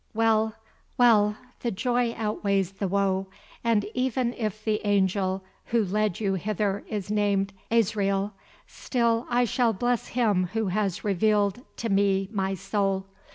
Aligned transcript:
Well, 0.15 0.55
well, 0.97 1.37
the 1.59 1.69
joy 1.69 2.15
outweighs 2.17 2.71
the 2.71 2.87
woe, 2.87 3.27
and 3.63 3.85
even 3.93 4.33
if 4.33 4.65
the 4.65 4.81
angel 4.83 5.43
who 5.65 5.85
led 5.85 6.19
you 6.19 6.33
hither 6.33 6.83
is 6.87 7.11
named 7.11 7.53
Azrael, 7.69 8.33
still 8.65 9.27
I 9.29 9.45
shall 9.45 9.73
bless 9.73 10.07
him 10.07 10.45
who 10.53 10.69
has 10.69 11.03
revealed 11.03 11.61
to 11.77 11.89
me 11.89 12.27
my 12.31 12.55
soul. 12.55 13.05